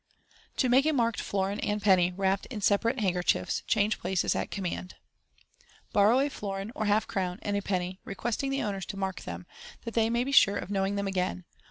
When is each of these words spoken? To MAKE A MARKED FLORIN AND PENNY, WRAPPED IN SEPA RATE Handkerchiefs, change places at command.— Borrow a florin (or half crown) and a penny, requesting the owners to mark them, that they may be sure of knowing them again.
To 0.57 0.67
MAKE 0.67 0.87
A 0.87 0.93
MARKED 0.93 1.21
FLORIN 1.21 1.59
AND 1.59 1.79
PENNY, 1.79 2.11
WRAPPED 2.17 2.47
IN 2.49 2.61
SEPA 2.61 2.87
RATE 2.87 2.99
Handkerchiefs, 3.01 3.61
change 3.67 3.99
places 3.99 4.35
at 4.35 4.49
command.— 4.49 4.95
Borrow 5.93 6.17
a 6.21 6.29
florin 6.31 6.71
(or 6.73 6.85
half 6.87 7.05
crown) 7.05 7.37
and 7.43 7.55
a 7.55 7.61
penny, 7.61 7.99
requesting 8.03 8.49
the 8.49 8.63
owners 8.63 8.87
to 8.87 8.97
mark 8.97 9.21
them, 9.21 9.45
that 9.83 9.93
they 9.93 10.09
may 10.09 10.23
be 10.23 10.31
sure 10.31 10.57
of 10.57 10.71
knowing 10.71 10.95
them 10.95 11.05
again. 11.05 11.45